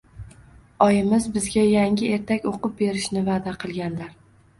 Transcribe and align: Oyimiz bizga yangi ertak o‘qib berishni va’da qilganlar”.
Oyimiz 0.85 1.27
bizga 1.35 1.65
yangi 1.71 2.09
ertak 2.17 2.47
o‘qib 2.53 2.73
berishni 2.79 3.23
va’da 3.29 3.55
qilganlar”. 3.65 4.09